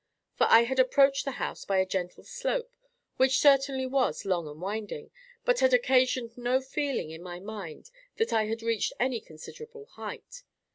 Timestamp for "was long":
3.85-4.47